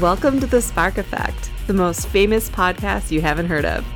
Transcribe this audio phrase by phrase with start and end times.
[0.00, 3.86] Welcome to The Spark Effect, the most famous podcast you haven't heard of.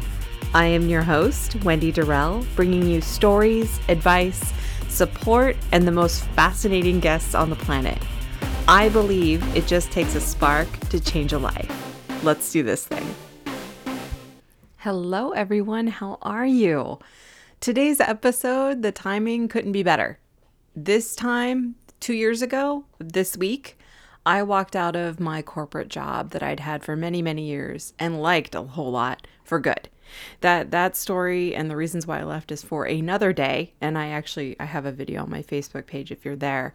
[0.54, 4.52] I am your host, Wendy Dorrel, bringing you stories, advice,
[4.88, 7.98] support, and the most fascinating guests on the planet.
[8.68, 11.68] I believe it just takes a spark to change a life.
[12.22, 13.12] Let's do this thing.
[14.76, 15.88] Hello, everyone.
[15.88, 17.00] How are you?
[17.58, 20.20] Today's episode, the timing couldn't be better.
[20.76, 23.77] This time, two years ago, this week,
[24.26, 28.20] I walked out of my corporate job that I'd had for many, many years and
[28.20, 29.88] liked a whole lot for good.
[30.40, 34.08] That that story and the reasons why I left is for another day and I
[34.08, 36.72] actually I have a video on my Facebook page if you're there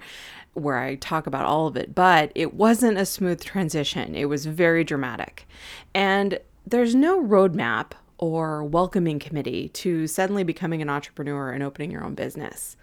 [0.53, 4.15] where I talk about all of it, but it wasn't a smooth transition.
[4.15, 5.47] It was very dramatic.
[5.95, 12.05] And there's no roadmap or welcoming committee to suddenly becoming an entrepreneur and opening your
[12.05, 12.77] own business.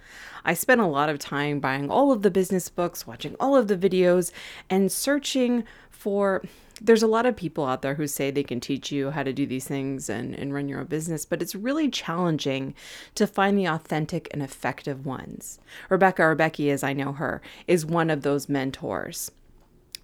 [0.45, 3.67] I spent a lot of time buying all of the business books, watching all of
[3.67, 4.33] the videos,
[4.69, 6.43] and searching for.
[6.83, 9.35] There's a lot of people out there who say they can teach you how to
[9.35, 12.75] do these things and, and run your own business, but it's really challenging
[13.15, 15.59] to find the authentic and effective ones.
[15.91, 19.31] Rebecca, or Becky as I know her, is one of those mentors.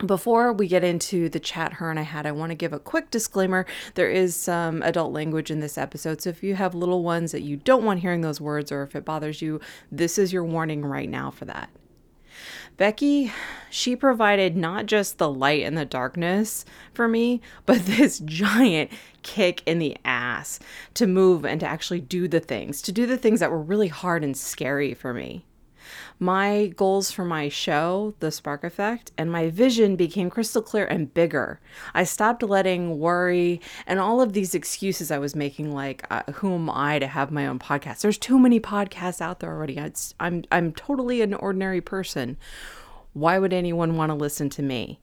[0.04, 2.78] Before we get into the chat her and I had, I want to give a
[2.78, 3.64] quick disclaimer.
[3.94, 7.40] There is some adult language in this episode, so if you have little ones that
[7.40, 9.58] you don't want hearing those words or if it bothers you,
[9.90, 11.70] this is your warning right now for that.
[12.76, 13.32] Becky,
[13.70, 18.90] she provided not just the light and the darkness for me, but this giant
[19.22, 20.60] kick in the ass
[20.92, 23.88] to move and to actually do the things, to do the things that were really
[23.88, 25.46] hard and scary for me
[26.18, 31.12] my goals for my show, The Spark Effect, and my vision became crystal clear and
[31.12, 31.60] bigger.
[31.92, 36.54] I stopped letting worry and all of these excuses I was making, like, uh, who
[36.54, 38.00] am I to have my own podcast?
[38.00, 39.76] There's too many podcasts out there already.
[39.76, 42.38] It's, I'm, I'm totally an ordinary person.
[43.12, 45.00] Why would anyone want to listen to me?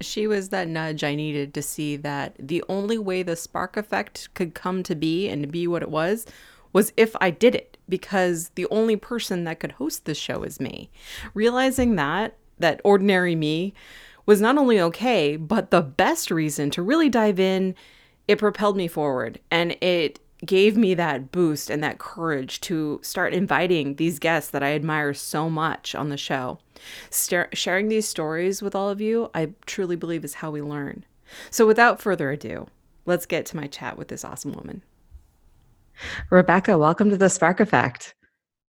[0.00, 4.28] She was that nudge I needed to see that the only way the spark effect
[4.34, 6.26] could come to be and be what it was
[6.72, 10.60] was if I did it because the only person that could host this show is
[10.60, 10.90] me.
[11.34, 13.74] Realizing that, that ordinary me
[14.24, 17.74] was not only okay, but the best reason to really dive in,
[18.26, 23.32] it propelled me forward and it gave me that boost and that courage to start
[23.32, 26.58] inviting these guests that I admire so much on the show.
[27.08, 31.04] St- sharing these stories with all of you, I truly believe is how we learn.
[31.50, 32.66] So without further ado,
[33.06, 34.82] let's get to my chat with this awesome woman.
[36.30, 38.14] Rebecca, welcome to the Spark Effect.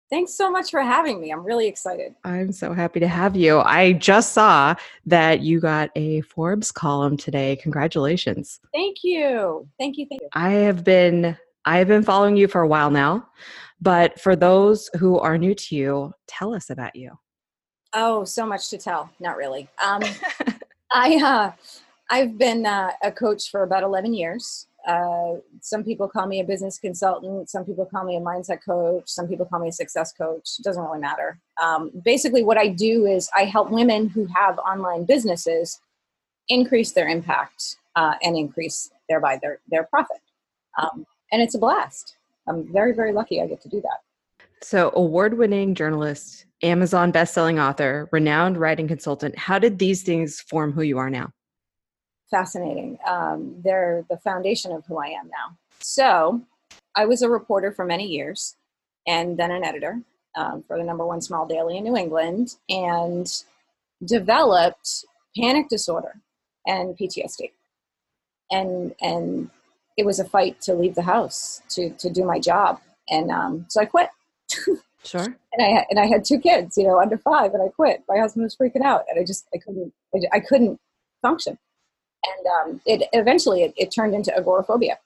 [0.09, 1.33] Thanks so much for having me.
[1.33, 2.15] I'm really excited.
[2.23, 3.59] I'm so happy to have you.
[3.61, 4.77] I just saw
[5.07, 7.57] that you got a Forbes column today.
[7.57, 8.61] Congratulations.
[8.73, 9.69] Thank you.
[9.81, 10.07] Thank you.
[10.09, 10.29] Thank you.
[10.33, 13.27] I have been I have been following you for a while now,
[13.81, 17.19] but for those who are new to you, tell us about you.
[17.93, 19.11] Oh, so much to tell.
[19.19, 19.69] Not really.
[19.85, 20.03] Um,
[20.93, 21.53] I uh,
[22.11, 24.69] I've been uh, a coach for about 11 years.
[24.87, 27.51] Uh, some people call me a business consultant.
[27.51, 29.05] Some people call me a mindset coach.
[29.07, 30.49] Some people call me a success coach.
[30.59, 31.41] It doesn't really matter.
[31.61, 35.81] Um, basically, what I do is I help women who have online businesses
[36.49, 40.19] increase their impact uh, and increase thereby their their profit.
[40.81, 42.17] Um, and it's a blast.
[42.49, 44.01] I'm very very lucky I get to do that.
[44.63, 49.39] So, award-winning journalist, Amazon best-selling author, renowned writing consultant.
[49.39, 51.31] How did these things form who you are now?
[52.31, 52.99] Fascinating.
[53.07, 55.57] Um, they're the foundation of who I am now.
[55.81, 56.43] So
[56.95, 58.57] I was a reporter for many years
[59.07, 60.01] and then an editor
[60.37, 63.31] um, for the number one small daily in New England and
[64.05, 65.05] developed
[65.37, 66.21] panic disorder
[66.67, 67.51] and PTSD.
[68.51, 69.51] And, and
[69.97, 72.81] it was a fight to leave the house to, to do my job.
[73.09, 74.11] And um, so I quit.
[75.05, 75.23] Sure.
[75.23, 78.03] and I and I had two kids, you know, under five, and I quit.
[78.09, 80.81] My husband was freaking out, and I just I couldn't I, I couldn't
[81.23, 81.57] function
[82.27, 84.99] and um, it eventually it, it, turned into agoraphobia.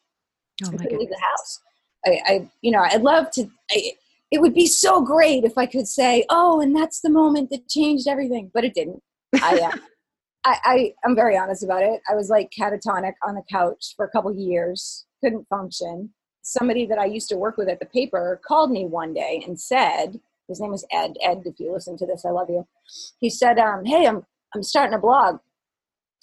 [0.65, 1.61] Oh I couldn't leave the house.
[2.07, 3.51] I, I, you know, I'd love to.
[3.71, 3.93] I,
[4.31, 7.69] it would be so great if I could say, "Oh, and that's the moment that
[7.69, 9.03] changed everything," but it didn't.
[9.43, 9.77] I, uh,
[10.45, 12.01] I, I, am very honest about it.
[12.11, 16.11] I was like catatonic on the couch for a couple years, couldn't function.
[16.43, 19.61] Somebody that I used to work with at the paper called me one day and
[19.61, 20.19] said,
[20.51, 21.17] his name was Ed.
[21.23, 22.67] Ed, if you listen to this, I love you.
[23.21, 25.39] He said, um, "Hey, I'm I'm starting a blog.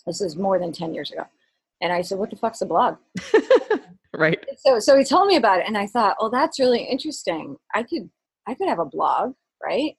[0.07, 1.25] This is more than 10 years ago.
[1.81, 2.95] And I said, what the fuck's a blog?
[4.15, 4.39] right.
[4.57, 7.57] So, so he told me about it and I thought, oh, that's really interesting.
[7.75, 8.09] I could,
[8.47, 9.33] I could have a blog,
[9.63, 9.95] right?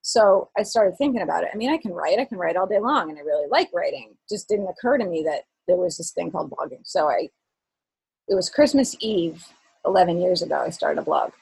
[0.00, 1.50] So I started thinking about it.
[1.52, 3.68] I mean, I can write, I can write all day long and I really like
[3.74, 4.14] writing.
[4.28, 6.80] Just didn't occur to me that there was this thing called blogging.
[6.84, 7.28] So I,
[8.28, 9.44] it was Christmas Eve
[9.84, 11.32] 11 years ago, I started a blog.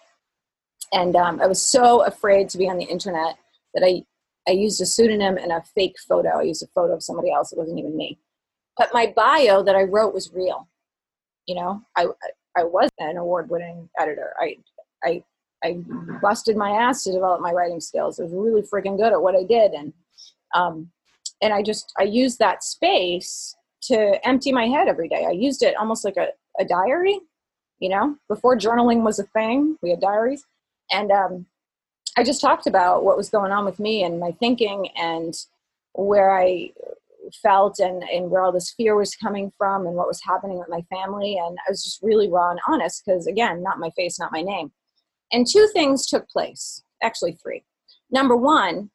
[0.93, 3.37] And um, I was so afraid to be on the internet
[3.75, 4.03] that I
[4.49, 6.39] I used a pseudonym and a fake photo.
[6.39, 7.53] I used a photo of somebody else.
[7.53, 8.19] It wasn't even me.
[8.79, 10.69] but my bio that I wrote was real.
[11.47, 12.07] You know, I
[12.57, 14.35] I was an award-winning editor.
[14.41, 14.57] I
[15.05, 15.23] I
[15.65, 15.79] I
[16.23, 18.19] busted my ass to develop my writing skills.
[18.19, 19.93] I was really freaking good at what I did, and
[20.55, 20.91] um,
[21.43, 25.27] and I just I used that space to empty my head every day.
[25.27, 26.29] I used it almost like a,
[26.59, 27.19] a diary,
[27.81, 28.17] you know.
[28.29, 30.45] Before journaling was a thing, we had diaries,
[30.91, 31.47] and um,
[32.21, 35.35] I just talked about what was going on with me and my thinking and
[35.95, 36.71] where I
[37.43, 40.69] felt and, and where all this fear was coming from and what was happening with
[40.69, 41.39] my family.
[41.39, 44.43] And I was just really raw and honest because, again, not my face, not my
[44.43, 44.71] name.
[45.33, 47.63] And two things took place actually, three.
[48.11, 48.91] Number one,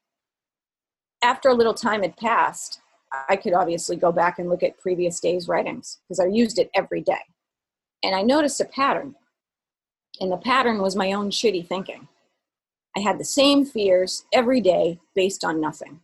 [1.23, 2.79] after a little time had passed,
[3.27, 6.69] I could obviously go back and look at previous days' writings because I used it
[6.75, 7.23] every day.
[8.03, 9.15] And I noticed a pattern.
[10.21, 12.07] And the pattern was my own shitty thinking.
[12.95, 15.99] I had the same fears every day based on nothing.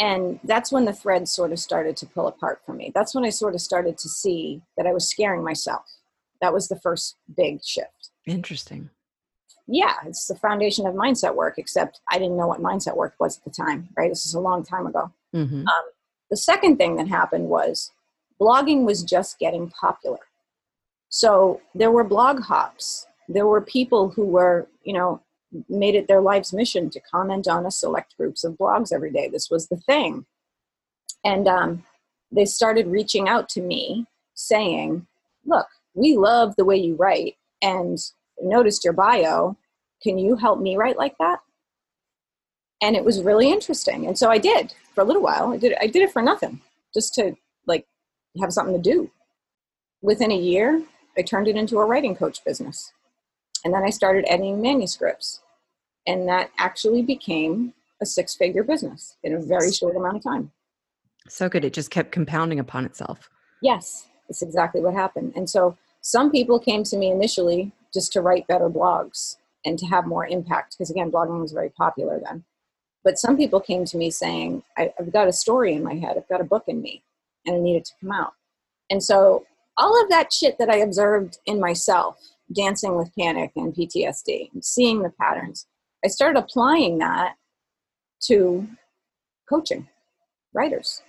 [0.00, 2.92] And that's when the thread sort of started to pull apart for me.
[2.94, 5.82] That's when I sort of started to see that I was scaring myself.
[6.40, 8.10] That was the first big shift.
[8.26, 8.90] Interesting.
[9.66, 13.38] Yeah, it's the foundation of mindset work, except I didn't know what mindset work was
[13.38, 14.08] at the time, right?
[14.08, 15.12] This is a long time ago.
[15.34, 15.66] Mm-hmm.
[15.66, 15.84] Um,
[16.30, 17.90] the second thing that happened was
[18.40, 20.20] blogging was just getting popular.
[21.10, 23.06] So there were blog hops.
[23.28, 25.20] There were people who were, you know,
[25.68, 29.28] made it their life's mission to comment on a select groups of blogs every day.
[29.28, 30.26] This was the thing.
[31.24, 31.84] And um,
[32.30, 35.06] they started reaching out to me saying,
[35.44, 37.98] Look, we love the way you write and
[38.40, 39.56] noticed your bio.
[40.02, 41.40] Can you help me write like that?
[42.82, 44.06] And it was really interesting.
[44.06, 45.52] And so I did for a little while.
[45.52, 46.60] I did, I did it for nothing,
[46.94, 47.34] just to
[47.66, 47.86] like
[48.40, 49.10] have something to do.
[50.02, 50.82] Within a year,
[51.16, 52.92] I turned it into a writing coach business.
[53.64, 55.40] And then I started editing manuscripts.
[56.06, 60.52] And that actually became a six figure business in a very short amount of time.
[61.28, 61.64] So good.
[61.64, 63.28] It just kept compounding upon itself.
[63.60, 65.32] Yes, it's exactly what happened.
[65.36, 69.86] And so some people came to me initially just to write better blogs and to
[69.86, 72.44] have more impact, because again, blogging was very popular then.
[73.04, 76.28] But some people came to me saying, I've got a story in my head, I've
[76.28, 77.02] got a book in me,
[77.44, 78.34] and I need it to come out.
[78.90, 79.44] And so
[79.76, 82.18] all of that shit that I observed in myself
[82.52, 85.66] dancing with panic and PTSD and seeing the patterns.
[86.04, 87.34] I started applying that
[88.24, 88.66] to
[89.48, 89.88] coaching
[90.54, 91.02] writers.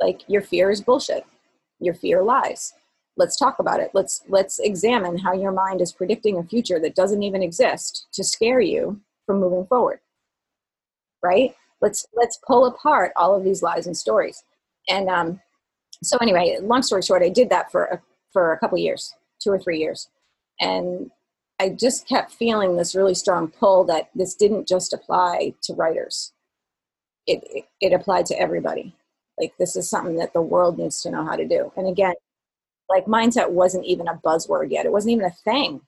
[0.00, 1.24] Like your fear is bullshit.
[1.78, 2.74] Your fear lies.
[3.16, 3.90] Let's talk about it.
[3.94, 8.24] Let's let's examine how your mind is predicting a future that doesn't even exist to
[8.24, 10.00] scare you from moving forward.
[11.22, 11.54] Right?
[11.80, 14.42] Let's let's pull apart all of these lies and stories.
[14.88, 15.40] And um,
[16.02, 18.00] so anyway, long story short, I did that for a,
[18.32, 20.08] for a couple years, two or three years,
[20.60, 21.10] and
[21.62, 26.32] I just kept feeling this really strong pull that this didn't just apply to writers.
[27.26, 28.96] It, it, it applied to everybody.
[29.38, 31.72] Like this is something that the world needs to know how to do.
[31.76, 32.14] And again,
[32.88, 34.86] like mindset wasn't even a buzzword yet.
[34.86, 35.80] It wasn't even a thing.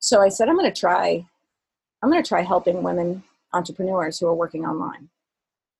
[0.00, 1.24] So I said, I'm going to try,
[2.02, 3.22] I'm going to try helping women
[3.52, 5.08] entrepreneurs who are working online.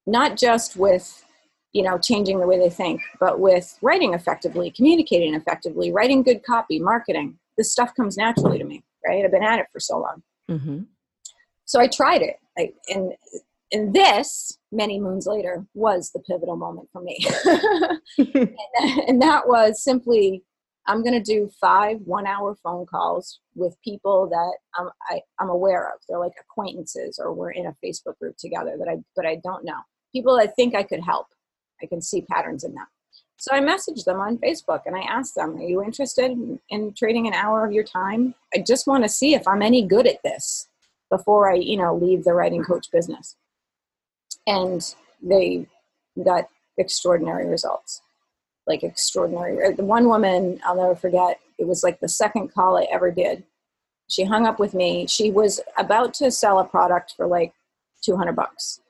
[0.07, 1.25] Not just with,
[1.73, 6.45] you know, changing the way they think, but with writing effectively, communicating effectively, writing good
[6.45, 9.23] copy, marketing, this stuff comes naturally to me, right?
[9.23, 10.23] I've been at it for so long.
[10.51, 10.81] Mm-hmm.
[11.67, 12.37] So I tried it.
[12.59, 13.13] I, and,
[13.71, 17.19] and this, many moons later, was the pivotal moment for me.
[18.19, 18.51] and,
[19.07, 20.43] and that was simply
[20.87, 25.51] I'm going to do five one hour phone calls with people that I'm, I, am
[25.51, 26.01] aware of.
[26.09, 29.65] They're like acquaintances or we're in a Facebook group together that I, but I don't
[29.65, 29.79] know.
[30.13, 31.27] People I think I could help.
[31.83, 32.87] I can see patterns in them.
[33.41, 36.93] So I messaged them on Facebook and I asked them, Are you interested in, in
[36.93, 38.35] trading an hour of your time?
[38.55, 40.69] I just want to see if I'm any good at this
[41.09, 43.37] before I, you know, leave the writing coach business.
[44.47, 44.83] And
[45.23, 45.67] they
[46.23, 48.03] got extraordinary results.
[48.67, 49.65] Like extraordinary.
[49.65, 53.11] Uh, the one woman, I'll never forget, it was like the second call I ever
[53.11, 53.43] did.
[54.09, 55.07] She hung up with me.
[55.07, 57.55] She was about to sell a product for like
[58.03, 58.83] 200 bucks.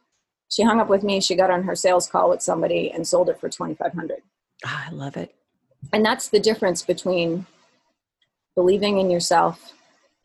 [0.49, 1.21] She hung up with me.
[1.21, 4.23] She got on her sales call with somebody and sold it for 2500
[4.67, 5.35] Oh, I love it.
[5.93, 7.47] And that's the difference between
[8.55, 9.73] believing in yourself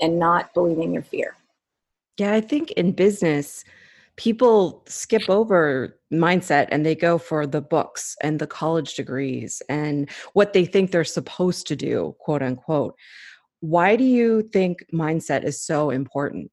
[0.01, 1.35] and not believing your fear.
[2.17, 3.63] Yeah, I think in business,
[4.17, 10.09] people skip over mindset and they go for the books and the college degrees and
[10.33, 12.95] what they think they're supposed to do, quote unquote.
[13.59, 16.51] Why do you think mindset is so important?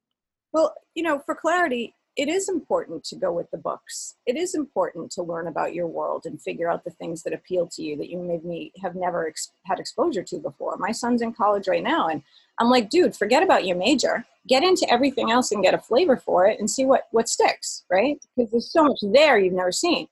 [0.53, 4.16] Well, you know, for clarity, it is important to go with the books.
[4.26, 7.66] It is important to learn about your world and figure out the things that appeal
[7.69, 10.76] to you that you maybe have never ex- had exposure to before.
[10.76, 12.23] My son's in college right now, and
[12.59, 14.25] I'm like, dude, forget about your major.
[14.47, 17.85] Get into everything else and get a flavor for it and see what, what sticks,
[17.90, 18.19] right?
[18.37, 20.09] Because there's so much there you've never seen.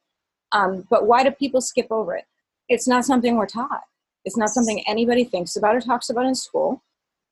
[0.52, 2.25] Um, but why do people skip over it?
[2.71, 3.83] it's not something we're taught.
[4.25, 6.83] It's not something anybody thinks about or talks about in school.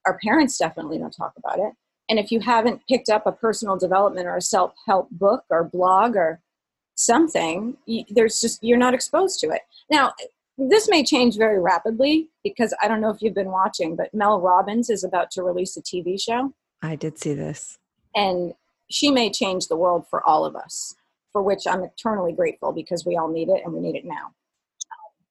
[0.05, 1.73] Our parents definitely don't talk about it.
[2.09, 5.65] And if you haven't picked up a personal development or a self help book or
[5.65, 6.41] blog or
[6.95, 7.77] something,
[8.11, 9.63] there's just, you're not exposed to it.
[9.91, 10.13] Now,
[10.57, 14.41] this may change very rapidly because I don't know if you've been watching, but Mel
[14.41, 16.53] Robbins is about to release a TV show.
[16.83, 17.79] I did see this.
[18.17, 18.55] And
[18.91, 20.97] she may change the world for all of us,
[21.33, 24.33] for which I'm eternally grateful because we all need it and we need it now.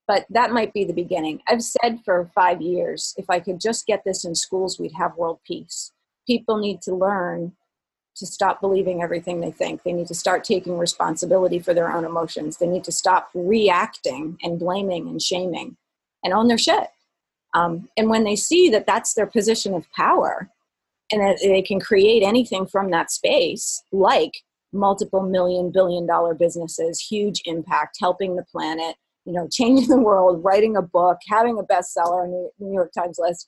[0.08, 1.42] But that might be the beginning.
[1.48, 5.18] I've said for five years if I could just get this in schools, we'd have
[5.18, 5.92] world peace.
[6.28, 7.54] People need to learn
[8.18, 9.84] to stop believing everything they think.
[9.84, 12.58] They need to start taking responsibility for their own emotions.
[12.58, 15.78] They need to stop reacting and blaming and shaming
[16.24, 16.90] and own their shit.
[17.54, 20.50] Um, and when they see that that's their position of power
[21.12, 24.44] and that they can create anything from that space, like
[24.74, 30.44] multiple million, billion dollar businesses, huge impact, helping the planet, you know, changing the world,
[30.44, 33.48] writing a book, having a bestseller on the New York Times list,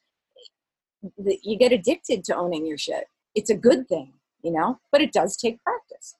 [1.17, 3.05] you get addicted to owning your shit.
[3.35, 4.13] It's a good thing
[4.43, 6.15] you know, but it does take practice.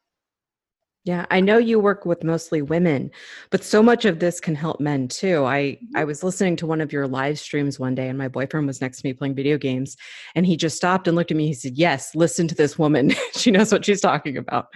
[1.05, 3.09] Yeah, I know you work with mostly women,
[3.51, 5.45] but so much of this can help men too.
[5.45, 6.07] I I mm-hmm.
[6.07, 9.01] was listening to one of your live streams one day and my boyfriend was next
[9.01, 9.95] to me playing video games
[10.35, 11.47] and he just stopped and looked at me.
[11.47, 13.13] He said, "Yes, listen to this woman.
[13.33, 14.67] she knows what she's talking about."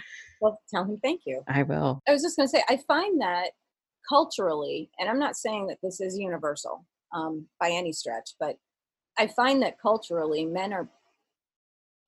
[0.41, 1.43] Well, tell him thank you.
[1.47, 2.01] I will.
[2.07, 3.51] I was just going to say I find that
[4.07, 8.55] culturally, and I'm not saying that this is universal um, by any stretch, but
[9.17, 10.87] I find that culturally men are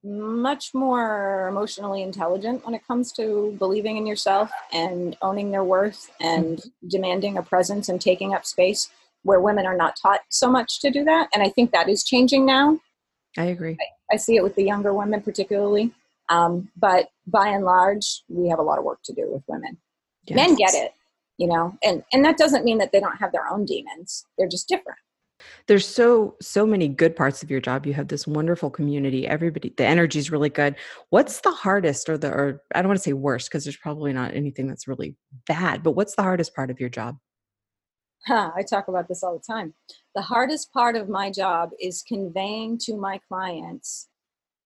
[0.05, 6.11] much more emotionally intelligent when it comes to believing in yourself and owning their worth
[6.21, 6.87] and mm-hmm.
[6.89, 8.89] demanding a presence and taking up space
[9.23, 12.03] where women are not taught so much to do that and i think that is
[12.03, 12.79] changing now.
[13.37, 13.75] I agree.
[13.81, 15.91] I, I see it with the younger women particularly
[16.29, 19.77] um, but by and large we have a lot of work to do with women.
[20.27, 20.35] Yes.
[20.35, 20.93] men get it
[21.37, 24.27] you know and and that doesn't mean that they don't have their own demons.
[24.37, 24.99] They're just different
[25.67, 27.85] there's so so many good parts of your job.
[27.85, 29.27] You have this wonderful community.
[29.27, 30.75] Everybody the energy is really good.
[31.09, 34.13] What's the hardest or the or i don't want to say worst because there's probably
[34.13, 35.15] not anything that's really
[35.47, 37.17] bad but what's the hardest part of your job?
[38.27, 39.73] Huh, i talk about this all the time.
[40.15, 44.07] The hardest part of my job is conveying to my clients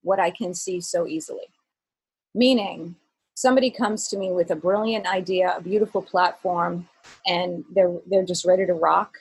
[0.01, 1.48] what i can see so easily.
[2.36, 2.95] Meaning
[3.39, 6.88] somebody comes to me with a brilliant idea a beautiful platform
[7.25, 9.17] and they're they're just ready to rock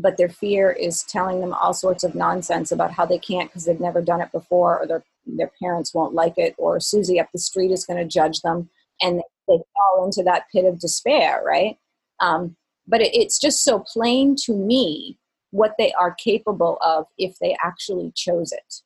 [0.00, 3.64] but their fear is telling them all sorts of nonsense about how they can't because
[3.64, 7.28] they've never done it before or their, their parents won't like it or susie up
[7.32, 8.70] the street is going to judge them
[9.02, 11.76] and they fall into that pit of despair right?
[12.20, 15.18] Um, but it, it's just so plain to me
[15.50, 18.82] what they are capable of if they actually chose it.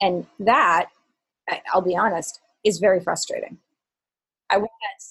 [0.00, 0.88] And that
[1.72, 3.58] i'll be honest is very frustrating
[4.50, 4.70] I want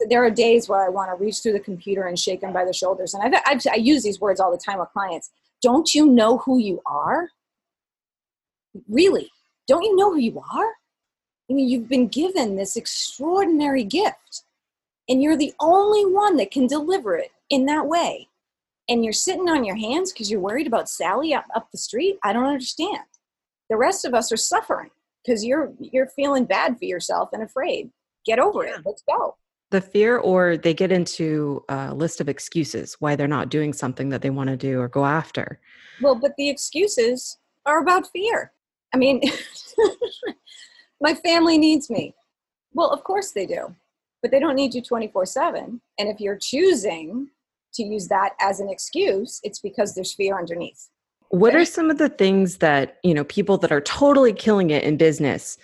[0.10, 2.66] there are days where I want to reach through the computer and shake them by
[2.66, 3.14] the shoulders.
[3.14, 5.32] And I've, I've, i use these words all the time with clients.
[5.62, 7.30] Don't you know who you are?
[8.88, 9.30] Really?
[9.68, 10.72] Don't you know who you are?
[11.50, 14.44] I mean, you've been given this extraordinary gift,
[15.08, 18.28] and you're the only one that can deliver it in that way.
[18.88, 22.18] And you're sitting on your hands because you're worried about Sally up, up the street.
[22.24, 23.04] I don't understand.
[23.70, 24.92] The rest of us are suffering
[25.24, 27.90] because you're you're feeling bad for yourself and afraid
[28.26, 28.76] get over yeah.
[28.76, 28.82] it.
[28.86, 29.36] Let's go.
[29.72, 34.10] The fear, or they get into a list of excuses why they're not doing something
[34.10, 35.60] that they want to do or go after.
[36.02, 38.52] Well, but the excuses are about fear.
[38.94, 39.22] I mean,
[41.02, 42.14] my family needs me.
[42.74, 43.76] Well, of course they do,
[44.22, 45.82] but they don't need you 24 7.
[45.98, 47.30] And if you're choosing
[47.74, 50.90] to use that as an excuse, it's because there's fear underneath.
[51.30, 54.84] What are some of the things that, you know, people that are totally killing it
[54.84, 55.58] in business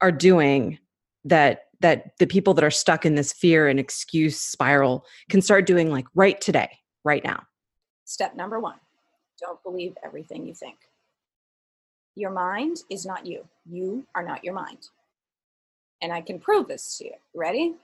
[0.00, 0.78] are doing
[1.24, 5.66] that that the people that are stuck in this fear and excuse spiral can start
[5.66, 6.70] doing like right today,
[7.04, 7.42] right now?
[8.04, 8.78] Step number one
[9.40, 10.76] don't believe everything you think.
[12.14, 13.46] Your mind is not you.
[13.64, 14.88] You are not your mind.
[16.02, 17.12] And I can prove this to you.
[17.34, 17.74] Ready?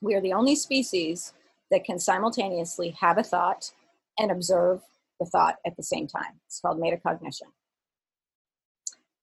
[0.00, 1.32] We are the only species
[1.70, 3.72] that can simultaneously have a thought
[4.18, 4.80] and observe
[5.18, 6.40] the thought at the same time.
[6.46, 7.50] It's called metacognition.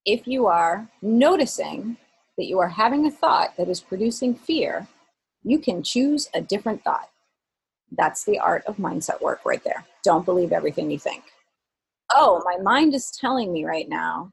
[0.06, 1.98] If you are noticing
[2.38, 4.88] that you are having a thought that is producing fear,
[5.44, 7.10] you can choose a different thought.
[7.92, 9.86] That's the art of mindset work right there.
[10.04, 11.24] Don't believe everything you think.
[12.12, 14.32] Oh, my mind is telling me right now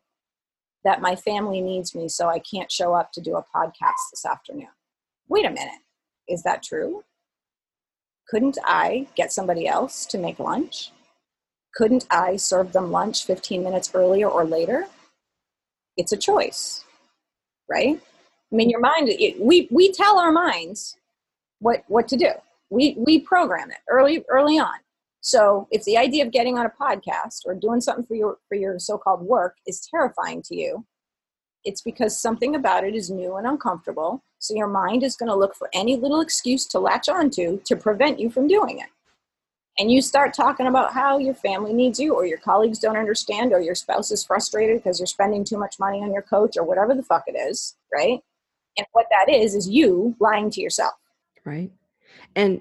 [0.84, 4.26] that my family needs me, so I can't show up to do a podcast this
[4.26, 4.68] afternoon.
[5.28, 5.80] Wait a minute.
[6.28, 7.04] Is that true?
[8.28, 10.90] Couldn't I get somebody else to make lunch?
[11.74, 14.86] Couldn't I serve them lunch 15 minutes earlier or later?
[15.96, 16.84] It's a choice
[17.72, 17.98] right?
[17.98, 18.70] I mean, mm-hmm.
[18.70, 20.96] your mind, it, we, we tell our minds
[21.60, 22.32] what, what to do.
[22.70, 24.78] We, we program it early, early on.
[25.22, 28.56] So if the idea of getting on a podcast or doing something for your for
[28.56, 30.84] your so-called work is terrifying to you,
[31.64, 34.24] it's because something about it is new and uncomfortable.
[34.40, 37.76] So your mind is going to look for any little excuse to latch onto to
[37.76, 38.88] prevent you from doing it.
[39.78, 43.52] And you start talking about how your family needs you, or your colleagues don't understand,
[43.52, 46.64] or your spouse is frustrated because you're spending too much money on your coach, or
[46.64, 48.20] whatever the fuck it is, right?
[48.76, 50.94] And what that is, is you lying to yourself.
[51.44, 51.72] Right.
[52.36, 52.60] And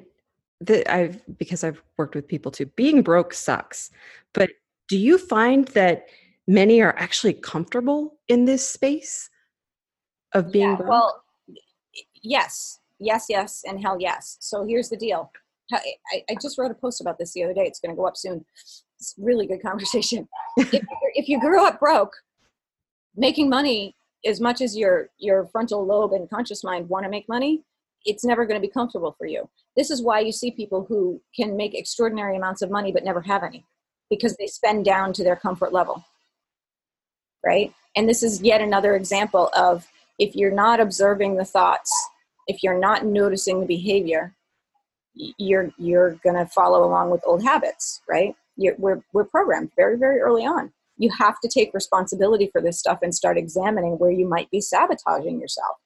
[0.61, 3.91] the, I've, because I've worked with people too, being broke sucks.
[4.33, 4.49] But
[4.87, 6.05] do you find that
[6.47, 9.29] many are actually comfortable in this space
[10.33, 10.89] of being yeah, broke?
[10.89, 11.23] Well,
[12.21, 14.37] yes, yes, yes, and hell yes.
[14.39, 15.31] So here's the deal.
[15.73, 17.63] I, I just wrote a post about this the other day.
[17.63, 18.45] It's going to go up soon.
[18.99, 20.27] It's really good conversation.
[20.57, 20.85] if,
[21.15, 22.13] if you grew up broke,
[23.15, 27.27] making money as much as your your frontal lobe and conscious mind want to make
[27.27, 27.63] money,
[28.05, 29.49] it's never going to be comfortable for you.
[29.75, 33.21] This is why you see people who can make extraordinary amounts of money but never
[33.21, 33.65] have any
[34.09, 36.03] because they spend down to their comfort level
[37.43, 37.73] right?
[37.95, 39.87] And this is yet another example of
[40.19, 41.91] if you're not observing the thoughts,
[42.47, 44.35] if you're not noticing the behavior,
[45.15, 48.35] you're you're going to follow along with old habits, right?
[48.57, 50.71] You're, we're we're programmed very very early on.
[50.97, 54.61] You have to take responsibility for this stuff and start examining where you might be
[54.61, 55.77] sabotaging yourself.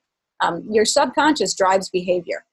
[0.42, 2.44] Um, your subconscious drives behavior.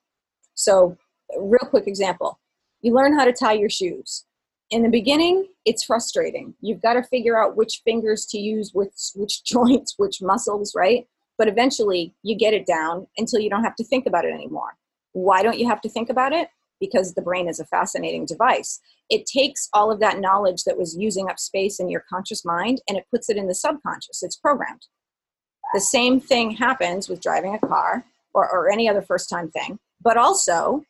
[0.54, 0.96] So,
[1.36, 2.38] real quick example:
[2.80, 4.24] you learn how to tie your shoes
[4.72, 9.10] in the beginning it's frustrating you've got to figure out which fingers to use which
[9.14, 11.06] which joints which muscles right
[11.38, 14.76] but eventually you get it down until you don't have to think about it anymore
[15.12, 16.48] why don't you have to think about it
[16.82, 18.80] because the brain is a fascinating device.
[19.08, 22.82] It takes all of that knowledge that was using up space in your conscious mind
[22.88, 24.22] and it puts it in the subconscious.
[24.22, 24.82] It's programmed.
[25.74, 29.78] The same thing happens with driving a car or, or any other first time thing
[30.02, 30.84] but also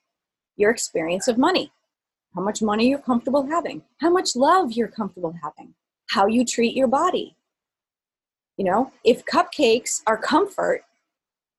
[0.56, 1.70] your experience of money.
[2.34, 5.74] How much money you're comfortable having, how much love you're comfortable having,
[6.08, 7.36] how you treat your body.
[8.56, 10.84] You know, if cupcakes are comfort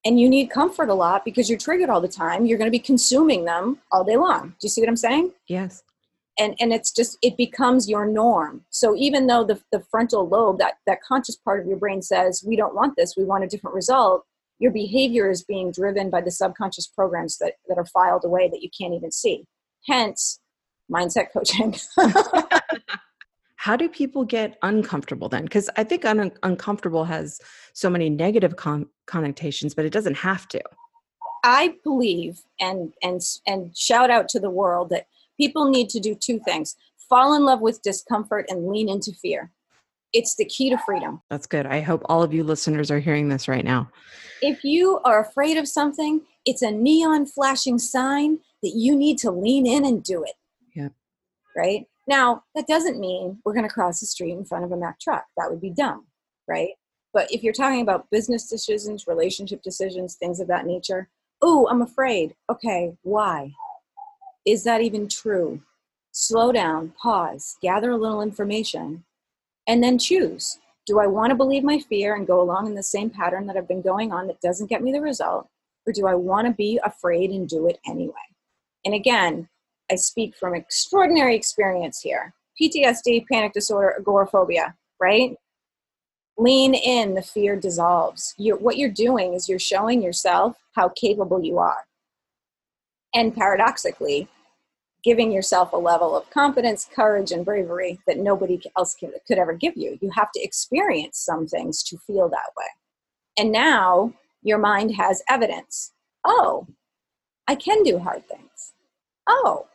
[0.05, 2.71] and you need comfort a lot because you're triggered all the time, you're going to
[2.71, 4.49] be consuming them all day long.
[4.49, 5.31] Do you see what I'm saying?
[5.47, 5.83] Yes.
[6.39, 10.57] And, and it's just it becomes your norm so even though the, the frontal lobe
[10.57, 13.47] that, that conscious part of your brain says we don't want this we want a
[13.47, 14.25] different result
[14.57, 18.63] your behavior is being driven by the subconscious programs that, that are filed away that
[18.63, 19.45] you can't even see
[19.87, 20.39] hence
[20.91, 21.75] mindset coaching.
[23.63, 25.45] How do people get uncomfortable then?
[25.45, 27.39] Because I think un- uncomfortable has
[27.71, 30.61] so many negative con- connotations, but it doesn't have to.
[31.45, 35.07] I believe and and and shout out to the world that
[35.39, 36.75] people need to do two things:
[37.07, 39.49] fall in love with discomfort and lean into fear.
[40.11, 41.21] It's the key to freedom.
[41.29, 41.65] That's good.
[41.65, 43.89] I hope all of you listeners are hearing this right now.
[44.41, 49.31] If you are afraid of something, it's a neon flashing sign that you need to
[49.31, 50.35] lean in and do it
[50.75, 50.89] Yeah.
[51.55, 51.85] right?
[52.07, 54.99] Now, that doesn't mean we're going to cross the street in front of a Mack
[54.99, 55.25] truck.
[55.37, 56.05] That would be dumb,
[56.47, 56.71] right?
[57.13, 61.09] But if you're talking about business decisions, relationship decisions, things of that nature,
[61.41, 62.35] oh, I'm afraid.
[62.51, 63.51] Okay, why?
[64.45, 65.61] Is that even true?
[66.11, 69.03] Slow down, pause, gather a little information,
[69.67, 70.59] and then choose.
[70.85, 73.55] Do I want to believe my fear and go along in the same pattern that
[73.55, 75.47] I've been going on that doesn't get me the result?
[75.87, 78.13] Or do I want to be afraid and do it anyway?
[78.85, 79.47] And again,
[79.91, 82.33] I speak from extraordinary experience here.
[82.61, 85.35] PTSD, panic disorder, agoraphobia, right?
[86.37, 88.33] Lean in, the fear dissolves.
[88.37, 91.85] You're, what you're doing is you're showing yourself how capable you are.
[93.13, 94.27] And paradoxically,
[95.03, 99.53] giving yourself a level of confidence, courage, and bravery that nobody else can, could ever
[99.53, 99.97] give you.
[100.01, 102.65] You have to experience some things to feel that way.
[103.37, 105.91] And now your mind has evidence.
[106.23, 106.67] Oh,
[107.47, 108.73] I can do hard things.
[109.27, 109.67] Oh,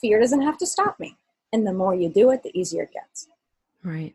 [0.00, 1.16] fear doesn't have to stop me.
[1.52, 3.28] And the more you do it, the easier it gets.
[3.82, 4.14] Right.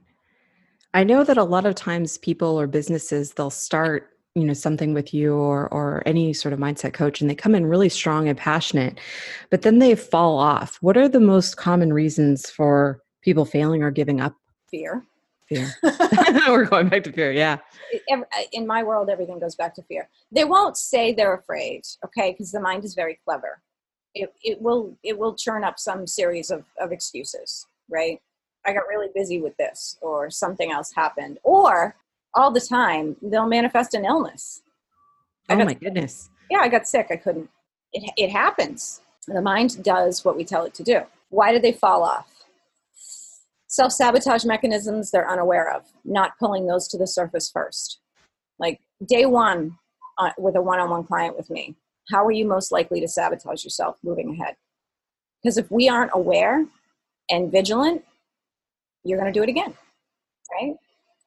[0.94, 4.94] I know that a lot of times people or businesses they'll start you know something
[4.94, 8.28] with you or or any sort of mindset coach and they come in really strong
[8.28, 9.00] and passionate
[9.50, 10.78] but then they fall off.
[10.82, 14.36] What are the most common reasons for people failing or giving up?
[14.70, 15.04] Fear.
[15.48, 15.70] Fear.
[16.48, 17.58] We're going back to fear yeah.
[18.12, 18.22] Uh,
[18.54, 20.10] in my world everything goes back to fear.
[20.32, 22.32] They won't say they're afraid okay?
[22.32, 23.62] Because the mind is very clever
[24.16, 28.20] it, it will it will churn up some series of, of excuses right?
[28.66, 31.96] I got really busy with this or something else happened or
[32.34, 34.62] all the time they'll manifest an illness.
[35.50, 36.30] Oh my goodness.
[36.50, 37.08] Yeah i got sick.
[37.12, 37.50] I couldn't
[37.94, 39.02] it, it happens.
[39.28, 41.02] The mind does what we tell it to do.
[41.30, 42.28] Why do they fall off?
[43.68, 48.00] Self-sabotage mechanisms they're unaware of not pulling those to the surface first.
[48.58, 49.78] Like day one
[50.18, 51.76] uh, with a one-on-one client with me
[52.12, 54.56] how are you most likely to sabotage yourself moving ahead?
[55.42, 56.66] Because if we aren't aware,
[57.30, 58.04] and vigilant,
[59.04, 59.74] you're going to do it again,
[60.52, 60.76] right?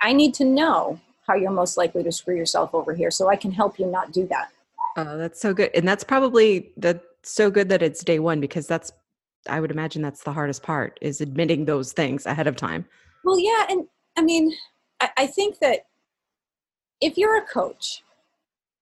[0.01, 3.37] I need to know how you're most likely to screw yourself over here so I
[3.37, 4.51] can help you not do that.
[4.97, 5.71] Oh, that's so good.
[5.75, 8.93] And that's probably the so good that it's day one because that's
[9.49, 12.85] I would imagine that's the hardest part is admitting those things ahead of time.
[13.25, 13.87] Well, yeah, and
[14.17, 14.53] I mean,
[15.01, 15.87] I, I think that
[17.01, 18.03] if you're a coach,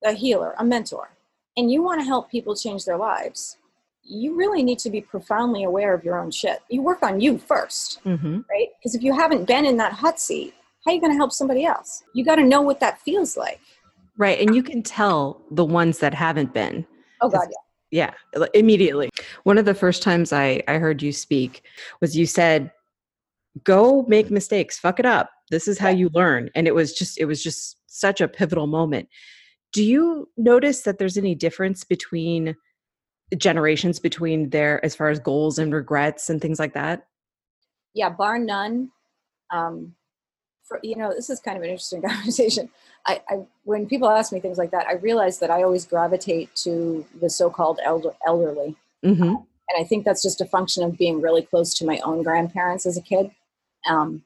[0.04, 1.10] a healer, a mentor,
[1.56, 3.56] and you want to help people change their lives,
[4.02, 6.60] you really need to be profoundly aware of your own shit.
[6.70, 8.40] You work on you 1st mm-hmm.
[8.50, 8.68] right?
[8.78, 11.32] Because if you haven't been in that hot seat, how are you going to help
[11.32, 12.04] somebody else?
[12.14, 13.60] You got to know what that feels like.
[14.16, 14.40] Right.
[14.40, 16.86] And you can tell the ones that haven't been.
[17.20, 17.56] Oh, God, yeah.
[17.92, 18.12] Yeah,
[18.52, 19.10] immediately.
[19.44, 21.62] One of the first times I, I heard you speak
[22.00, 22.72] was you said,
[23.62, 25.30] go make mistakes, fuck it up.
[25.50, 26.50] This is how you learn.
[26.54, 29.08] And it was just, it was just such a pivotal moment.
[29.76, 32.56] Do you notice that there's any difference between
[33.36, 37.06] generations between their as far as goals and regrets and things like that?
[37.92, 38.90] Yeah, bar none.
[39.52, 39.94] Um,
[40.66, 42.70] for, you know, this is kind of an interesting conversation.
[43.06, 46.56] I, I, when people ask me things like that, I realize that I always gravitate
[46.64, 49.22] to the so-called elder, elderly, mm-hmm.
[49.22, 52.86] and I think that's just a function of being really close to my own grandparents
[52.86, 53.30] as a kid.
[53.86, 54.22] Um,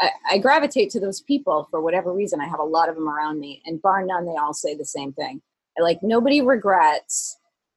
[0.00, 2.40] I, I, gravitate to those people for whatever reason.
[2.40, 4.84] I have a lot of them around me, and bar none, they all say the
[4.84, 5.42] same thing.
[5.78, 7.36] I like nobody regrets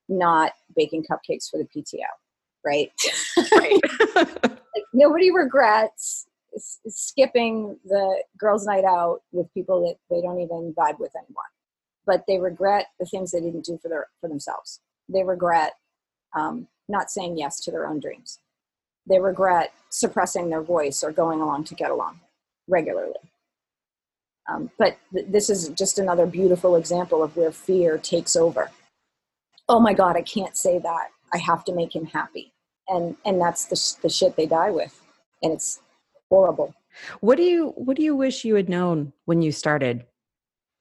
[0.09, 1.99] not baking cupcakes for the PTO,
[2.65, 2.91] right?
[3.51, 3.79] right.
[4.15, 10.99] like, nobody regrets skipping the girls' night out with people that they don't even vibe
[10.99, 11.43] with anymore,
[12.05, 14.81] but they regret the things they didn't do for their for themselves.
[15.09, 15.73] They regret
[16.35, 18.39] um, not saying yes to their own dreams.
[19.07, 22.19] They regret suppressing their voice or going along to get along
[22.67, 23.13] regularly.
[24.49, 28.71] Um, but th- this is just another beautiful example of where fear takes over.
[29.69, 31.09] Oh my god i can't say that.
[31.33, 32.51] I have to make him happy.
[32.87, 34.99] And and that's the, the shit they die with.
[35.43, 35.79] And it's
[36.29, 36.73] horrible.
[37.21, 40.05] What do you what do you wish you had known when you started?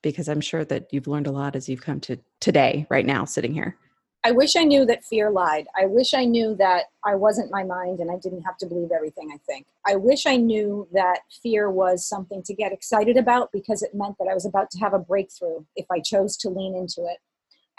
[0.03, 3.27] Because i'm sure that you've learned a lot as you've come to today right now
[3.27, 3.77] sitting here
[4.25, 7.63] i wish i knew that fear lied i wish i knew that i wasn't my
[7.63, 11.21] mind and i didn't have to believe everything i think i wish i knew that
[11.43, 14.79] fear was something to get excited about because it meant that i was about to
[14.79, 17.19] have a breakthrough if i chose to lean into it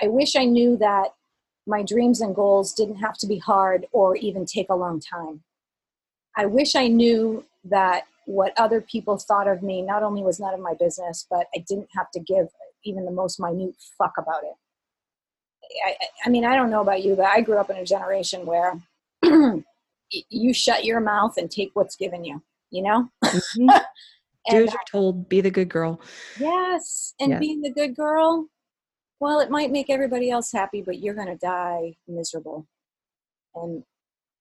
[0.02, 1.14] I wish I knew that
[1.68, 5.44] my dreams and goals didn't have to be hard or even take a long time.
[6.36, 10.54] I wish I knew that what other people thought of me not only was none
[10.54, 12.48] of my business, but I didn't have to give
[12.84, 14.56] even the most minute fuck about it.
[15.86, 18.46] I, I mean, I don't know about you, but I grew up in a generation
[18.46, 18.80] where
[20.30, 23.10] you shut your mouth and take what's given you, you know?
[23.24, 23.68] Mm-hmm.
[24.50, 26.02] Do as you're told, be the good girl.
[26.40, 27.14] Yes.
[27.20, 27.40] And yes.
[27.40, 28.48] being the good girl
[29.22, 32.66] well, it might make everybody else happy, but you're going to die miserable.
[33.56, 33.84] And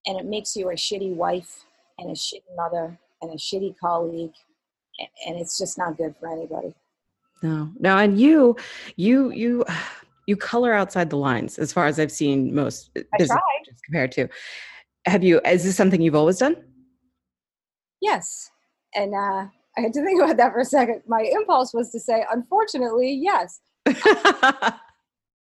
[0.07, 1.67] and it makes you a shitty wife
[1.99, 4.33] and a shitty mother and a shitty colleague
[5.27, 6.75] and it's just not good for anybody.
[7.43, 7.71] No.
[7.79, 8.57] No, and you
[8.97, 9.65] you you
[10.27, 13.41] you color outside the lines as far as I've seen most business
[13.85, 14.29] compared to.
[15.07, 16.57] Have you is this something you've always done?
[18.01, 18.51] Yes.
[18.95, 19.47] And uh
[19.79, 21.03] I had to think about that for a second.
[21.07, 23.61] My impulse was to say, unfortunately, yes.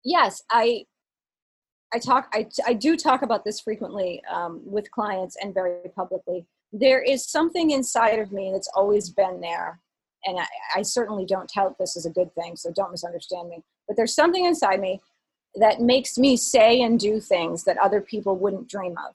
[0.05, 0.85] yes, I
[1.93, 6.47] I talk I, I do talk about this frequently um, with clients and very publicly.
[6.73, 9.81] There is something inside of me that's always been there,
[10.25, 13.63] and I, I certainly don't tout this as a good thing, so don't misunderstand me.
[13.89, 15.01] But there's something inside me
[15.55, 19.15] that makes me say and do things that other people wouldn't dream of,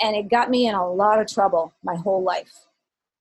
[0.00, 2.52] and it got me in a lot of trouble my whole life.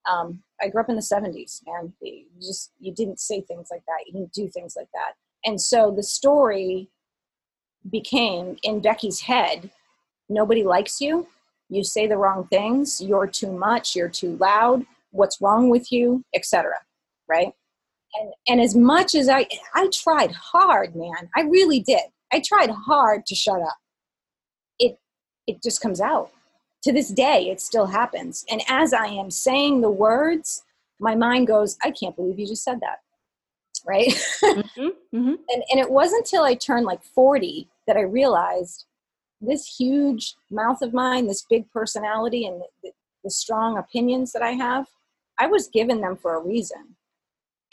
[0.10, 3.84] Um, I grew up in the 70s, and you just you didn't say things like
[3.88, 5.14] that, you didn't do things like that
[5.46, 6.90] and so the story
[7.90, 9.70] became in Becky's head
[10.30, 11.28] nobody likes you.
[11.70, 13.02] You say the wrong things.
[13.02, 13.96] You're too much.
[13.96, 14.86] You're too loud.
[15.12, 16.74] What's wrong with you, etc.
[17.28, 17.54] Right?
[18.16, 22.02] And and as much as I I tried hard, man, I really did.
[22.32, 23.78] I tried hard to shut up.
[24.80, 25.00] It
[25.48, 26.32] it just comes out.
[26.84, 28.46] To this day, it still happens.
[28.50, 30.64] And as I am saying the words,
[31.00, 33.00] my mind goes, I can't believe you just said that
[33.86, 34.14] right?
[34.44, 35.36] Mm-hmm, mm-hmm.
[35.50, 38.86] And, and it wasn't until I turned like 40 that I realized
[39.42, 42.92] this huge mouth of mine, this big personality, and the,
[43.24, 44.88] the strong opinions that I have,
[45.40, 46.96] I was given them for a reason.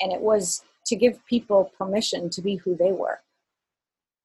[0.00, 3.20] And it was to give people permission to be who they were.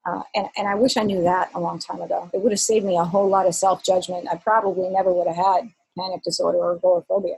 [0.06, 2.30] Uh, and, and I wish I knew that a long time ago.
[2.32, 4.28] It would have saved me a whole lot of self judgment.
[4.30, 7.36] I probably never would have had panic disorder or agoraphobia.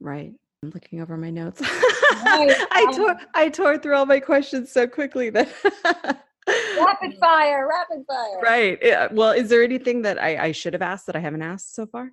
[0.00, 0.34] Right.
[0.62, 1.60] I'm looking over my notes.
[1.64, 5.48] I tore I tore through all my questions so quickly that
[6.46, 8.40] rapid fire, rapid fire.
[8.42, 8.78] Right.
[8.82, 9.08] Yeah.
[9.10, 11.86] Well, is there anything that I, I should have asked that I haven't asked so
[11.86, 12.12] far?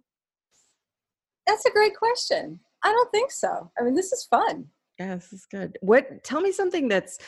[1.46, 2.62] That's a great question.
[2.84, 3.72] I don't think so.
[3.78, 4.68] I mean, this is fun.
[5.00, 5.78] Yeah, this is good.
[5.82, 7.20] What tell me something that's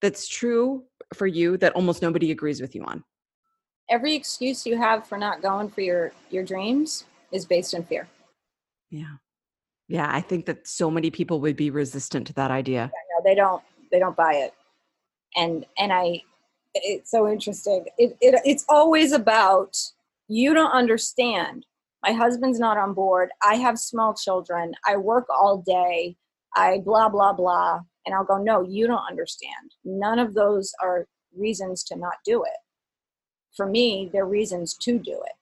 [0.00, 3.04] that's true for you that almost nobody agrees with you on.
[3.90, 8.08] Every excuse you have for not going for your your dreams is based in fear.
[8.90, 9.16] Yeah.
[9.88, 12.92] Yeah, I think that so many people would be resistant to that idea.
[12.94, 14.54] Yeah, no, they don't they don't buy it.
[15.36, 16.22] And and I
[16.74, 17.86] it's so interesting.
[17.98, 19.76] It, it it's always about
[20.28, 21.66] you don't understand.
[22.02, 23.30] My husband's not on board.
[23.42, 24.72] I have small children.
[24.86, 26.16] I work all day.
[26.56, 27.80] I blah blah blah.
[28.06, 29.74] And I'll go, no, you don't understand.
[29.84, 32.58] None of those are reasons to not do it.
[33.56, 35.32] For me, they're reasons to do it.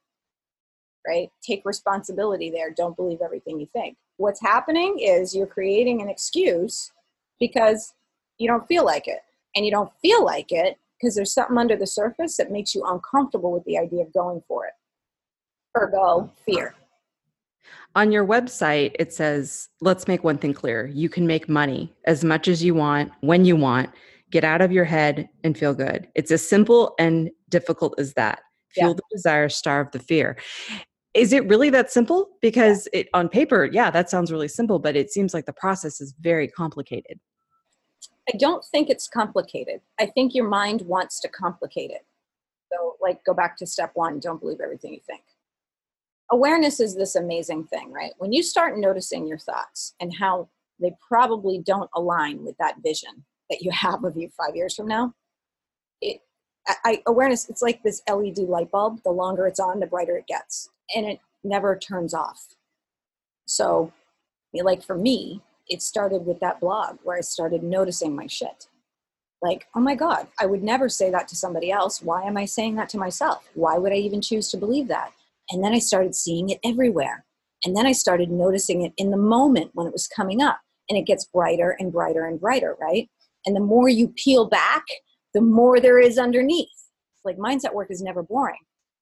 [1.06, 1.30] Right?
[1.42, 2.70] Take responsibility there.
[2.70, 3.96] Don't believe everything you think.
[4.16, 6.90] What's happening is you're creating an excuse
[7.38, 7.94] because
[8.38, 9.20] you don't feel like it.
[9.54, 12.84] And you don't feel like it because there's something under the surface that makes you
[12.84, 14.72] uncomfortable with the idea of going for it.
[15.76, 16.74] Ergo, fear.
[17.98, 20.86] On your website, it says, let's make one thing clear.
[20.86, 23.90] You can make money as much as you want, when you want,
[24.30, 26.06] get out of your head and feel good.
[26.14, 28.38] It's as simple and difficult as that.
[28.68, 28.94] Fuel yeah.
[28.94, 30.38] the desire, starve the fear.
[31.12, 32.28] Is it really that simple?
[32.40, 36.00] Because it on paper, yeah, that sounds really simple, but it seems like the process
[36.00, 37.18] is very complicated.
[38.32, 39.80] I don't think it's complicated.
[39.98, 42.06] I think your mind wants to complicate it.
[42.72, 45.22] So, like, go back to step one don't believe everything you think
[46.30, 48.12] awareness is this amazing thing, right?
[48.18, 50.48] When you start noticing your thoughts and how
[50.80, 54.86] they probably don't align with that vision that you have of you five years from
[54.86, 55.14] now,
[56.00, 56.20] it,
[56.84, 59.02] I, awareness, it's like this LED light bulb.
[59.02, 62.56] The longer it's on, the brighter it gets, and it never turns off.
[63.46, 63.92] So,
[64.52, 68.68] like for me, it started with that blog where I started noticing my shit.
[69.40, 72.02] Like, oh my God, I would never say that to somebody else.
[72.02, 73.48] Why am I saying that to myself?
[73.54, 75.12] Why would I even choose to believe that?
[75.50, 77.24] And then I started seeing it everywhere.
[77.64, 80.60] And then I started noticing it in the moment when it was coming up.
[80.88, 83.08] And it gets brighter and brighter and brighter, right?
[83.44, 84.84] And the more you peel back,
[85.34, 86.68] the more there is underneath.
[87.24, 88.60] Like mindset work is never boring.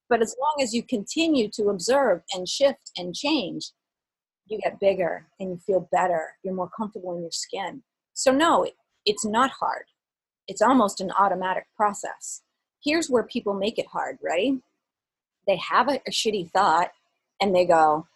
[0.08, 3.72] But as long as you continue to observe and shift and change,
[4.48, 6.28] you get bigger and you feel better.
[6.42, 7.82] You're more comfortable in your skin.
[8.14, 8.66] So, no,
[9.04, 9.84] it's not hard.
[10.48, 12.42] It's almost an automatic process.
[12.82, 14.18] Here's where people make it hard.
[14.22, 14.60] Ready?
[15.46, 16.92] They have a, a shitty thought
[17.40, 18.06] and they go,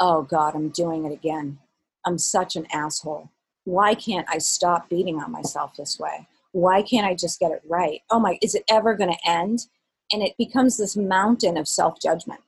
[0.00, 1.58] oh God, I'm doing it again.
[2.04, 3.30] I'm such an asshole.
[3.64, 6.26] Why can't I stop beating on myself this way?
[6.52, 8.00] Why can't I just get it right?
[8.10, 9.66] Oh my, is it ever going to end?
[10.12, 12.40] And it becomes this mountain of self judgment.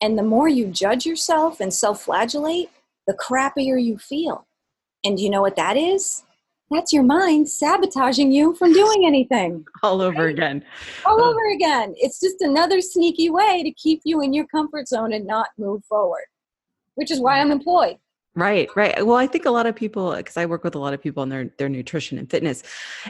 [0.00, 2.70] And the more you judge yourself and self flagellate,
[3.06, 4.46] the crappier you feel.
[5.04, 6.24] And you know what that is?
[6.70, 9.64] That's your mind sabotaging you from doing anything.
[9.82, 10.30] All over right?
[10.30, 10.64] again.
[11.04, 11.94] All over again.
[11.96, 15.84] It's just another sneaky way to keep you in your comfort zone and not move
[15.84, 16.24] forward,
[16.96, 17.98] which is why I'm employed.
[18.34, 19.06] Right, right.
[19.06, 21.22] Well, I think a lot of people, because I work with a lot of people
[21.22, 22.62] in their, their nutrition and fitness.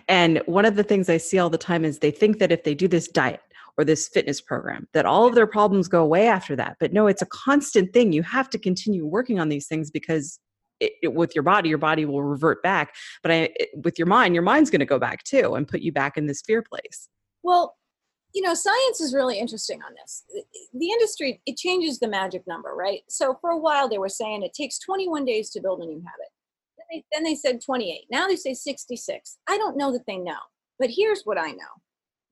[0.06, 2.62] And one of the things I see all the time is they think that if
[2.62, 3.40] they do this diet
[3.76, 6.76] or this fitness program, that all of their problems go away after that.
[6.78, 8.12] But no, it's a constant thing.
[8.12, 10.38] You have to continue working on these things because
[10.80, 12.94] it, it, with your body, your body will revert back.
[13.22, 15.80] But I, it, with your mind, your mind's going to go back too and put
[15.80, 17.08] you back in this fear place.
[17.42, 17.76] Well,
[18.34, 20.24] you know, science is really interesting on this.
[20.74, 23.00] The industry, it changes the magic number, right?
[23.08, 26.02] So for a while, they were saying it takes 21 days to build a new
[26.02, 26.28] habit.
[26.76, 28.06] Then they, then they said 28.
[28.10, 29.38] Now they say 66.
[29.48, 30.36] I don't know that they know.
[30.78, 31.80] But here's what I know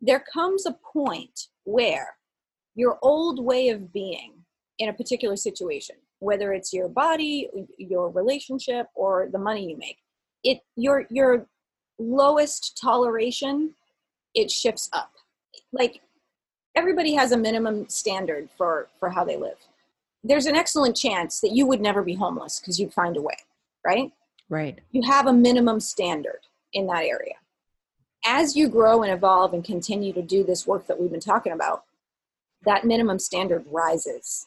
[0.01, 2.17] there comes a point where
[2.75, 4.35] your old way of being
[4.79, 9.99] in a particular situation whether it's your body, your relationship, or the money you make.
[10.43, 11.47] It your your
[11.99, 13.75] lowest toleration,
[14.35, 15.13] it shifts up.
[15.73, 16.01] Like
[16.75, 19.59] everybody has a minimum standard for for how they live.
[20.23, 23.37] There's an excellent chance that you would never be homeless because you'd find a way,
[23.85, 24.11] right?
[24.49, 24.79] Right.
[24.91, 26.41] You have a minimum standard
[26.73, 27.35] in that area.
[28.27, 31.53] As you grow and evolve and continue to do this work that we've been talking
[31.53, 31.85] about,
[32.65, 34.47] that minimum standard rises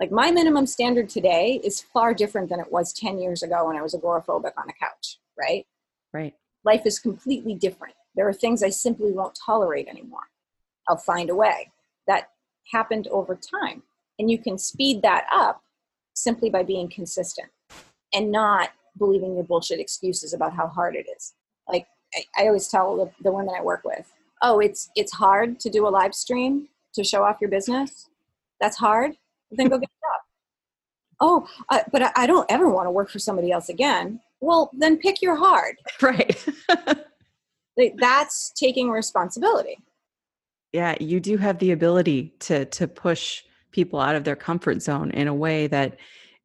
[0.00, 3.76] like my minimum standard today is far different than it was 10 years ago when
[3.76, 5.66] I was agoraphobic on a couch, right?
[6.12, 6.34] Right.
[6.64, 7.94] Life is completely different.
[8.14, 10.28] There are things I simply won't tolerate anymore.
[10.88, 11.72] I'll find a way.
[12.06, 12.30] That
[12.72, 13.82] happened over time.
[14.18, 15.62] And you can speed that up
[16.14, 17.48] simply by being consistent
[18.14, 21.34] and not believing your bullshit excuses about how hard it is.
[21.68, 25.60] Like I, I always tell the, the women I work with, oh, it's it's hard
[25.60, 28.08] to do a live stream to show off your business.
[28.60, 29.16] That's hard
[29.50, 30.20] then go get a job.
[31.20, 34.20] Oh, I, but I, I don't ever want to work for somebody else again.
[34.40, 35.76] Well, then pick your hard.
[36.02, 36.46] Right.
[37.98, 39.78] That's taking responsibility.
[40.72, 45.12] Yeah, you do have the ability to to push people out of their comfort zone
[45.12, 45.98] in a way that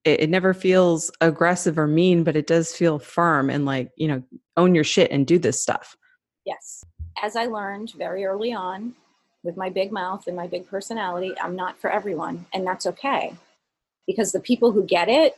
[0.04, 4.08] it, it never feels aggressive or mean, but it does feel firm and like, you
[4.08, 4.22] know,
[4.58, 5.98] own your shit and do this stuff.
[6.46, 6.84] Yes.
[7.22, 8.94] As I learned very early on
[9.44, 12.46] with my big mouth and my big personality, I'm not for everyone.
[12.54, 13.36] And that's okay.
[14.08, 15.38] Because the people who get it,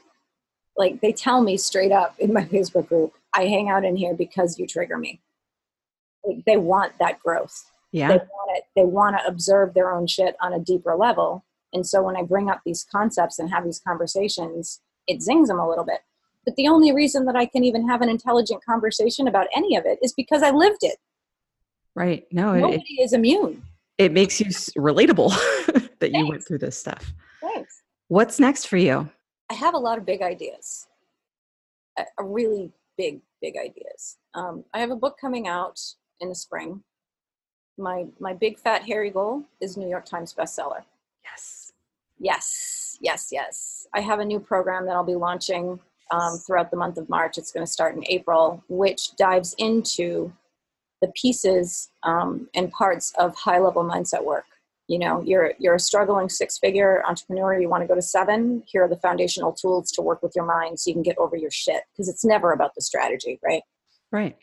[0.77, 4.13] like they tell me straight up in my Facebook group, I hang out in here
[4.13, 5.21] because you trigger me.
[6.23, 7.65] Like, they want that growth.
[7.91, 8.09] Yeah.
[8.09, 8.63] They want it.
[8.75, 11.43] They want to observe their own shit on a deeper level.
[11.73, 15.59] And so when I bring up these concepts and have these conversations, it zings them
[15.59, 15.99] a little bit.
[16.45, 19.85] But the only reason that I can even have an intelligent conversation about any of
[19.85, 20.97] it is because I lived it.
[21.95, 22.25] Right.
[22.31, 23.63] No, nobody it, is immune.
[23.97, 25.29] It makes you relatable
[25.73, 26.17] that Thanks.
[26.17, 27.13] you went through this stuff.
[27.41, 27.81] Thanks.
[28.07, 29.09] What's next for you?
[29.49, 30.87] I have a lot of big ideas,
[31.97, 34.17] a, really big, big ideas.
[34.33, 35.79] Um, I have a book coming out
[36.19, 36.83] in the spring.
[37.77, 40.83] My my big fat hairy goal is New York Times bestseller.
[41.23, 41.73] Yes.
[42.19, 42.97] Yes.
[43.01, 43.29] Yes.
[43.31, 43.87] Yes.
[43.93, 45.79] I have a new program that I'll be launching
[46.11, 47.37] um, throughout the month of March.
[47.37, 50.31] It's going to start in April, which dives into
[51.05, 54.45] the pieces um, and parts of high level mindset work.
[54.87, 57.59] You know, you're you're a struggling six figure entrepreneur.
[57.59, 58.63] You want to go to seven.
[58.67, 61.35] Here are the foundational tools to work with your mind so you can get over
[61.35, 63.63] your shit because it's never about the strategy, right?
[64.11, 64.37] Right.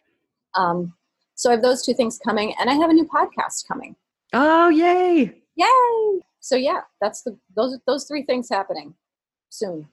[0.55, 0.95] Um,
[1.35, 3.95] so I have those two things coming, and I have a new podcast coming.
[4.33, 5.43] Oh, yay!
[5.57, 6.21] Yay!
[6.41, 8.95] So yeah, that's the those those three things happening
[9.49, 9.89] soon.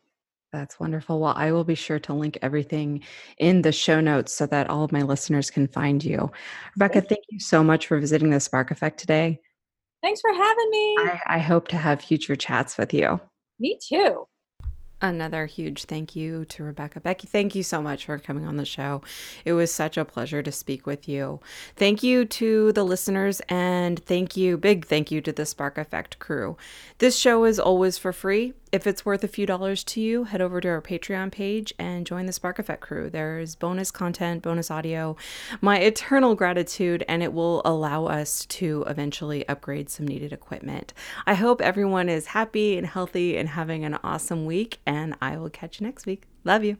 [0.51, 1.19] That's wonderful.
[1.19, 3.03] Well, I will be sure to link everything
[3.37, 6.31] in the show notes so that all of my listeners can find you.
[6.75, 9.39] Rebecca, thank you so much for visiting the Spark Effect today.
[10.01, 10.95] Thanks for having me.
[10.99, 13.19] I, I hope to have future chats with you.
[13.59, 14.25] Me too.
[15.01, 16.99] Another huge thank you to Rebecca.
[16.99, 19.01] Becky, thank you so much for coming on the show.
[19.45, 21.39] It was such a pleasure to speak with you.
[21.77, 26.19] Thank you to the listeners, and thank you, big thank you to the Spark Effect
[26.19, 26.57] crew.
[26.97, 28.53] This show is always for free.
[28.71, 32.05] If it's worth a few dollars to you, head over to our Patreon page and
[32.05, 33.09] join the Spark Effect crew.
[33.09, 35.15] There's bonus content, bonus audio,
[35.59, 40.93] my eternal gratitude, and it will allow us to eventually upgrade some needed equipment.
[41.25, 45.49] I hope everyone is happy and healthy and having an awesome week, and I will
[45.49, 46.27] catch you next week.
[46.43, 46.77] Love you.